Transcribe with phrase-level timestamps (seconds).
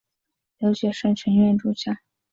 [0.57, 1.91] 留学生全员住校。